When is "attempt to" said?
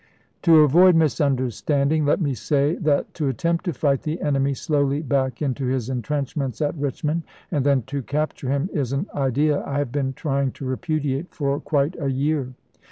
3.27-3.73